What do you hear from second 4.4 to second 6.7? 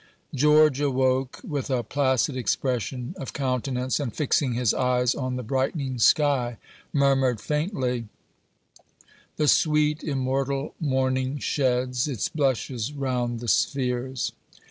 his eyes on the brightening sky,